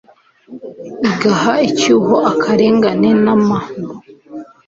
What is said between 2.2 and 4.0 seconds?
akarengane n'amahugu.